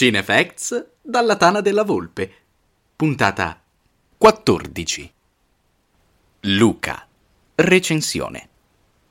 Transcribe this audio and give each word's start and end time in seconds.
Cinefacts 0.00 0.92
dalla 1.02 1.36
Tana 1.36 1.60
della 1.60 1.84
Volpe. 1.84 2.32
Puntata 2.96 3.62
14. 4.16 5.12
Luca. 6.40 7.06
Recensione. 7.54 8.48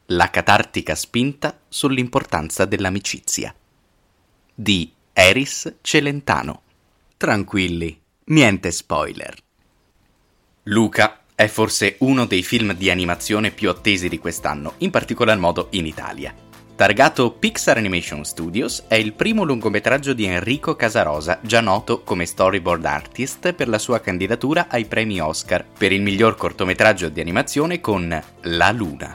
La 0.08 0.32
catartica 0.32 0.96
spinta 0.96 1.60
sull'importanza 1.68 2.66
dell'amicizia. 2.66 3.54
Di 4.52 4.92
Eris 5.14 5.76
Celentano. 5.82 6.64
Tranquilli, 7.18 8.02
niente 8.24 8.72
spoiler. 8.72 9.38
Luca 10.64 11.22
è 11.36 11.46
forse 11.46 11.98
uno 12.00 12.26
dei 12.26 12.42
film 12.42 12.74
di 12.74 12.90
animazione 12.90 13.52
più 13.52 13.70
attesi 13.70 14.10
di 14.10 14.18
quest'anno, 14.18 14.74
in 14.80 14.90
particolar 14.90 15.38
modo 15.38 15.68
in 15.74 15.86
Italia. 15.86 16.48
Targato 16.80 17.34
Pixar 17.34 17.76
Animation 17.76 18.24
Studios, 18.24 18.86
è 18.88 18.96
il 18.96 19.12
primo 19.12 19.44
lungometraggio 19.44 20.14
di 20.14 20.24
Enrico 20.24 20.78
Casarosa, 20.78 21.40
già 21.42 21.60
noto 21.60 22.04
come 22.04 22.26
storyboard 22.26 22.86
artist 22.86 23.52
per 23.52 23.68
la 23.68 23.78
sua 23.78 24.00
candidatura 24.00 24.68
ai 24.70 24.86
premi 24.86 25.20
Oscar 25.20 25.66
per 25.78 25.92
il 25.92 26.02
miglior 26.02 26.38
cortometraggio 26.38 27.10
di 27.10 27.20
animazione 27.20 27.82
con 27.82 28.24
La 28.44 28.72
Luna. 28.72 29.14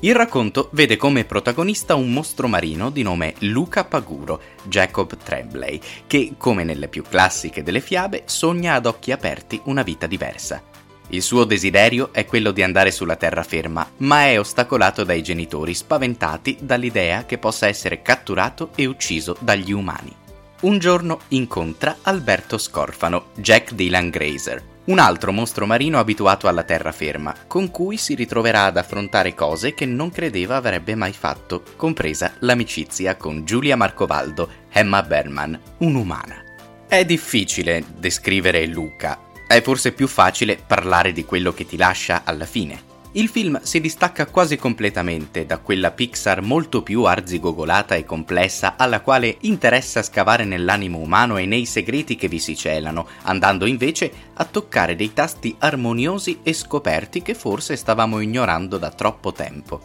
Il 0.00 0.14
racconto 0.14 0.68
vede 0.72 0.98
come 0.98 1.24
protagonista 1.24 1.94
un 1.94 2.12
mostro 2.12 2.48
marino 2.48 2.90
di 2.90 3.02
nome 3.02 3.32
Luca 3.38 3.84
Paguro, 3.84 4.42
Jacob 4.64 5.16
Tremblay, 5.16 5.80
che, 6.06 6.34
come 6.36 6.64
nelle 6.64 6.88
più 6.88 7.02
classiche 7.02 7.62
delle 7.62 7.80
fiabe, 7.80 8.24
sogna 8.26 8.74
ad 8.74 8.84
occhi 8.84 9.10
aperti 9.10 9.58
una 9.64 9.82
vita 9.82 10.06
diversa. 10.06 10.69
Il 11.12 11.22
suo 11.22 11.44
desiderio 11.44 12.10
è 12.12 12.24
quello 12.24 12.52
di 12.52 12.62
andare 12.62 12.92
sulla 12.92 13.16
terraferma, 13.16 13.90
ma 13.98 14.26
è 14.26 14.38
ostacolato 14.38 15.02
dai 15.02 15.22
genitori 15.22 15.74
spaventati 15.74 16.58
dall'idea 16.60 17.26
che 17.26 17.36
possa 17.36 17.66
essere 17.66 18.00
catturato 18.00 18.70
e 18.76 18.86
ucciso 18.86 19.36
dagli 19.40 19.72
umani. 19.72 20.14
Un 20.60 20.78
giorno 20.78 21.20
incontra 21.28 21.98
Alberto 22.02 22.58
Scorfano, 22.58 23.30
Jack 23.34 23.72
Dylan 23.72 24.10
Grazer, 24.10 24.62
un 24.84 25.00
altro 25.00 25.32
mostro 25.32 25.66
marino 25.66 25.98
abituato 25.98 26.46
alla 26.46 26.62
terraferma, 26.62 27.34
con 27.46 27.70
cui 27.70 27.96
si 27.96 28.14
ritroverà 28.14 28.64
ad 28.64 28.76
affrontare 28.76 29.34
cose 29.34 29.74
che 29.74 29.86
non 29.86 30.10
credeva 30.10 30.56
avrebbe 30.56 30.94
mai 30.94 31.12
fatto, 31.12 31.62
compresa 31.76 32.34
l'amicizia 32.40 33.16
con 33.16 33.44
Giulia 33.44 33.74
Marcovaldo, 33.74 34.48
Emma 34.70 35.02
Berman, 35.02 35.58
un'umana. 35.78 36.44
È 36.86 37.04
difficile 37.04 37.84
descrivere 37.96 38.66
Luca, 38.66 39.29
è 39.56 39.62
forse 39.62 39.90
più 39.90 40.06
facile 40.06 40.62
parlare 40.64 41.12
di 41.12 41.24
quello 41.24 41.52
che 41.52 41.66
ti 41.66 41.76
lascia 41.76 42.22
alla 42.22 42.46
fine. 42.46 42.84
Il 43.12 43.28
film 43.28 43.60
si 43.62 43.80
distacca 43.80 44.26
quasi 44.26 44.56
completamente 44.56 45.44
da 45.44 45.58
quella 45.58 45.90
Pixar 45.90 46.40
molto 46.40 46.84
più 46.84 47.02
arzigogolata 47.02 47.96
e 47.96 48.04
complessa 48.04 48.74
alla 48.76 49.00
quale 49.00 49.38
interessa 49.40 50.04
scavare 50.04 50.44
nell'animo 50.44 50.98
umano 50.98 51.36
e 51.36 51.46
nei 51.46 51.66
segreti 51.66 52.14
che 52.14 52.28
vi 52.28 52.38
si 52.38 52.54
celano, 52.54 53.08
andando 53.22 53.66
invece 53.66 54.12
a 54.34 54.44
toccare 54.44 54.94
dei 54.94 55.12
tasti 55.12 55.56
armoniosi 55.58 56.38
e 56.44 56.52
scoperti 56.52 57.20
che 57.20 57.34
forse 57.34 57.74
stavamo 57.74 58.20
ignorando 58.20 58.78
da 58.78 58.90
troppo 58.90 59.32
tempo. 59.32 59.80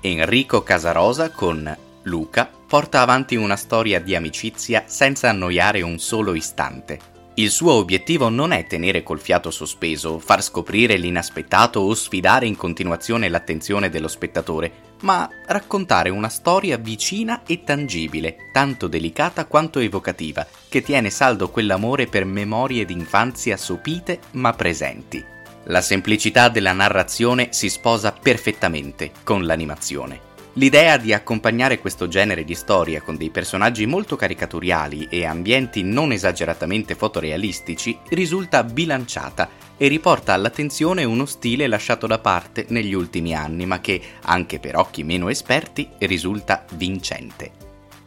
Enrico 0.00 0.64
Casarosa 0.64 1.30
con 1.30 1.76
Luca 2.02 2.50
porta 2.66 3.00
avanti 3.00 3.36
una 3.36 3.54
storia 3.54 4.00
di 4.00 4.16
amicizia 4.16 4.82
senza 4.86 5.28
annoiare 5.28 5.82
un 5.82 6.00
solo 6.00 6.34
istante 6.34 7.12
il 7.36 7.50
suo 7.50 7.72
obiettivo 7.72 8.28
non 8.28 8.52
è 8.52 8.64
tenere 8.64 9.02
col 9.02 9.18
fiato 9.18 9.50
sospeso, 9.50 10.20
far 10.20 10.40
scoprire 10.40 10.96
l'inaspettato 10.96 11.80
o 11.80 11.92
sfidare 11.92 12.46
in 12.46 12.54
continuazione 12.54 13.28
l'attenzione 13.28 13.90
dello 13.90 14.06
spettatore, 14.06 14.92
ma 15.00 15.28
raccontare 15.46 16.10
una 16.10 16.28
storia 16.28 16.76
vicina 16.76 17.42
e 17.44 17.64
tangibile, 17.64 18.50
tanto 18.52 18.86
delicata 18.86 19.46
quanto 19.46 19.80
evocativa, 19.80 20.46
che 20.68 20.80
tiene 20.82 21.10
saldo 21.10 21.50
quell'amore 21.50 22.06
per 22.06 22.24
memorie 22.24 22.84
d'infanzia 22.84 23.56
sopite 23.56 24.20
ma 24.32 24.52
presenti. 24.52 25.24
La 25.64 25.80
semplicità 25.80 26.48
della 26.48 26.72
narrazione 26.72 27.48
si 27.50 27.68
sposa 27.68 28.12
perfettamente 28.12 29.10
con 29.24 29.44
l'animazione. 29.44 30.33
L'idea 30.56 30.98
di 30.98 31.12
accompagnare 31.12 31.80
questo 31.80 32.06
genere 32.06 32.44
di 32.44 32.54
storia 32.54 33.02
con 33.02 33.16
dei 33.16 33.30
personaggi 33.30 33.86
molto 33.86 34.14
caricaturali 34.14 35.08
e 35.10 35.24
ambienti 35.24 35.82
non 35.82 36.12
esageratamente 36.12 36.94
fotorealistici 36.94 37.98
risulta 38.10 38.62
bilanciata 38.62 39.50
e 39.76 39.88
riporta 39.88 40.32
all'attenzione 40.32 41.02
uno 41.02 41.26
stile 41.26 41.66
lasciato 41.66 42.06
da 42.06 42.20
parte 42.20 42.66
negli 42.68 42.94
ultimi 42.94 43.34
anni, 43.34 43.66
ma 43.66 43.80
che, 43.80 44.00
anche 44.22 44.60
per 44.60 44.76
occhi 44.76 45.02
meno 45.02 45.28
esperti, 45.28 45.88
risulta 45.98 46.64
vincente. 46.74 47.50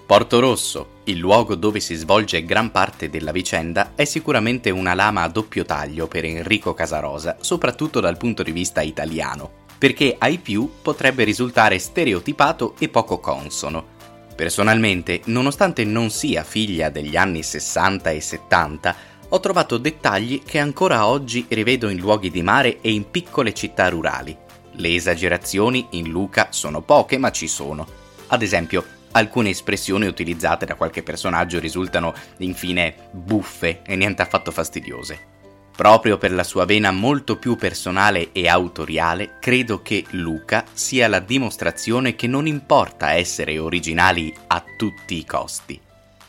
Porto 0.06 0.40
Rosso, 0.40 1.02
il 1.04 1.18
luogo 1.18 1.56
dove 1.56 1.82
si 1.82 1.96
svolge 1.96 2.46
gran 2.46 2.72
parte 2.72 3.10
della 3.10 3.34
vicenda, 3.34 3.92
è 3.94 4.06
sicuramente 4.06 4.70
una 4.70 4.94
lama 4.94 5.24
a 5.24 5.28
doppio 5.28 5.66
taglio 5.66 6.08
per 6.08 6.24
Enrico 6.24 6.74
Casarosa, 6.74 7.36
soprattutto 7.42 8.00
dal 8.00 8.16
punto 8.16 8.42
di 8.42 8.54
vista 8.54 8.80
italiano 8.80 9.66
perché 9.78 10.16
ai 10.18 10.38
più 10.40 10.70
potrebbe 10.82 11.24
risultare 11.24 11.80
stereotipato 11.80 12.76
e 12.80 12.90
poco 12.90 13.20
consono. 13.20 13.96
Personalmente, 14.36 15.22
nonostante 15.26 15.84
non 15.84 16.10
sia 16.10 16.44
figlia 16.44 16.90
degli 16.90 17.16
anni 17.16 17.44
60 17.44 18.12
e 18.12 18.22
70, 18.22 18.96
ho 19.30 19.40
trovato 19.40 19.78
dettagli 19.78 20.44
che 20.44 20.60
ancora 20.60 21.08
oggi 21.08 21.46
rivedo 21.50 21.90
in 21.90 21.98
luoghi 21.98 22.30
di 22.30 22.42
mare 22.42 22.80
e 22.82 22.92
in 22.92 23.10
piccole 23.10 23.54
città 23.54 23.90
rurali. 23.90 24.36
Le 24.74 24.94
esagerazioni 24.94 25.88
in 25.92 26.10
Luca 26.10 26.48
sono 26.52 26.82
poche, 26.82 27.18
ma 27.18 27.32
ci 27.32 27.48
sono. 27.48 27.86
Ad 28.28 28.42
esempio, 28.42 28.86
alcune 29.12 29.50
espressioni 29.50 30.06
utilizzate 30.06 30.66
da 30.66 30.76
qualche 30.76 31.02
personaggio 31.02 31.60
risultano 31.60 32.14
infine 32.38 33.10
buffe 33.12 33.82
e 33.84 33.96
niente 33.96 34.22
affatto 34.22 34.52
fastidiose. 34.52 35.37
Proprio 35.78 36.18
per 36.18 36.32
la 36.32 36.44
sua 36.44 36.66
vena 36.66 36.90
molto 36.90 37.38
più 37.38 37.56
personale 37.56 38.32
e 38.32 38.48
autoriale, 38.48 39.36
credo 39.40 39.84
che 39.84 40.06
Luca 40.10 40.66
sia 40.74 41.08
la 41.08 41.20
dimostrazione 41.20 42.16
che 42.16 42.26
non 42.26 42.48
importa 42.48 43.12
essere 43.12 43.60
originali 43.60 44.34
a 44.48 44.64
tutti 44.76 45.16
i 45.16 45.24
costi. 45.24 45.80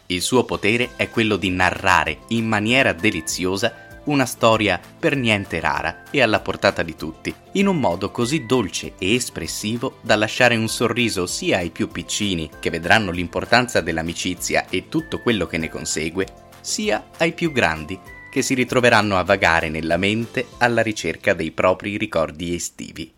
Il 0.09 0.21
suo 0.21 0.45
potere 0.45 0.91
è 0.97 1.09
quello 1.09 1.37
di 1.37 1.49
narrare 1.49 2.19
in 2.29 2.47
maniera 2.47 2.93
deliziosa 2.93 3.87
una 4.05 4.27
storia 4.27 4.79
per 4.99 5.17
niente 5.17 5.61
rara 5.61 6.03
e 6.11 6.21
alla 6.21 6.41
portata 6.41 6.83
di 6.83 6.95
tutti, 6.95 7.35
in 7.53 7.69
un 7.69 7.81
modo 7.81 8.11
così 8.11 8.45
dolce 8.45 8.97
e 8.99 9.15
espressivo 9.15 10.01
da 10.03 10.17
lasciare 10.17 10.57
un 10.57 10.69
sorriso 10.69 11.27
sia 11.27 11.57
ai 11.57 11.71
più 11.71 11.89
piccini, 11.89 12.51
che 12.61 12.69
vedranno 12.69 13.11
l'importanza 13.11 13.81
dell'amicizia 13.81 14.67
e 14.69 14.91
tutto 14.91 15.21
quello 15.21 15.47
che 15.47 15.57
ne 15.57 15.71
consegue, 15.71 16.27
sia 16.61 17.09
ai 17.17 17.33
più 17.33 17.51
grandi, 17.51 17.99
che 18.31 18.43
si 18.43 18.55
ritroveranno 18.55 19.17
a 19.17 19.25
vagare 19.25 19.69
nella 19.69 19.97
mente 19.97 20.47
alla 20.59 20.83
ricerca 20.83 21.35
dei 21.35 21.51
propri 21.51 21.97
ricordi 21.97 22.55
estivi. 22.55 23.13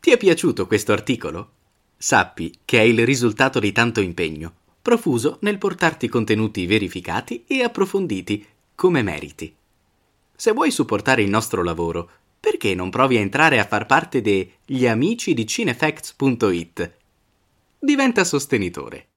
Ti 0.00 0.10
è 0.10 0.16
piaciuto 0.16 0.66
questo 0.66 0.92
articolo? 0.92 1.50
Sappi 1.96 2.52
che 2.64 2.78
è 2.80 2.82
il 2.82 3.04
risultato 3.04 3.60
di 3.60 3.70
tanto 3.70 4.00
impegno, 4.00 4.52
profuso 4.82 5.38
nel 5.42 5.58
portarti 5.58 6.08
contenuti 6.08 6.66
verificati 6.66 7.44
e 7.46 7.62
approfonditi, 7.62 8.44
come 8.74 9.02
meriti. 9.02 9.54
Se 10.34 10.50
vuoi 10.50 10.72
supportare 10.72 11.22
il 11.22 11.30
nostro 11.30 11.62
lavoro, 11.62 12.10
perché 12.40 12.74
non 12.74 12.90
provi 12.90 13.16
a 13.16 13.20
entrare 13.20 13.60
a 13.60 13.64
far 13.64 13.86
parte 13.86 14.20
degli 14.20 14.86
amici 14.88 15.34
di 15.34 15.46
cinefacts.it? 15.46 16.92
Diventa 17.78 18.24
sostenitore. 18.24 19.11